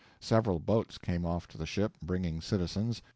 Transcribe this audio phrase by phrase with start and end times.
[0.19, 3.03] Several boats came off to the ship, bringing citizens.